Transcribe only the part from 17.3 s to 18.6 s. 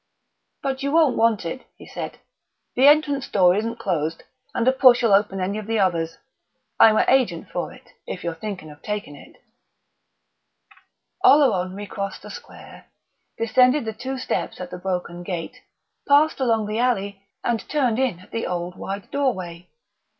and turned in at the